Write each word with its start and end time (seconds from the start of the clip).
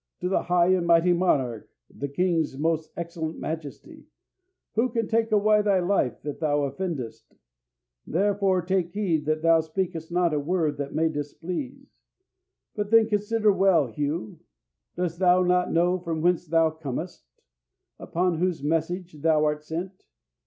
To 0.21 0.29
the 0.29 0.41
high 0.41 0.69
and 0.69 0.87
mighty 0.87 1.13
monarch, 1.13 1.69
the 1.95 2.07
king's 2.07 2.57
most 2.57 2.91
excellent 2.97 3.37
majesty, 3.37 4.07
who 4.73 4.89
can 4.89 5.07
take 5.07 5.31
away 5.31 5.61
thy 5.61 5.79
life 5.79 6.25
if 6.25 6.39
thou 6.39 6.61
offendest. 6.63 7.35
Therefore, 8.07 8.63
take 8.63 8.93
heed 8.93 9.27
that 9.27 9.43
thou 9.43 9.59
speakest 9.61 10.11
not 10.11 10.33
a 10.33 10.39
word 10.39 10.77
that 10.77 10.95
may 10.95 11.07
displease. 11.07 11.99
But, 12.73 12.89
then, 12.89 13.09
consider 13.09 13.53
well, 13.53 13.85
Hugh, 13.85 14.39
dost 14.95 15.19
thou 15.19 15.43
not 15.43 15.71
know 15.71 15.99
from 15.99 16.21
whence 16.23 16.47
thou 16.47 16.71
comest? 16.71 17.23
Upon 17.99 18.39
whose 18.39 18.63
message 18.63 19.21
thou 19.21 19.45
art 19.45 19.63
sent? 19.63 20.05